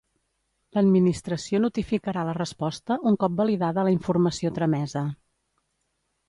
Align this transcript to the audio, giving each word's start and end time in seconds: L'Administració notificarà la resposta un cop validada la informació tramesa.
L'Administració 0.77 1.59
notificarà 1.65 2.23
la 2.29 2.33
resposta 2.37 2.97
un 3.11 3.19
cop 3.25 3.37
validada 3.43 3.85
la 3.89 3.93
informació 3.97 4.53
tramesa. 4.57 5.05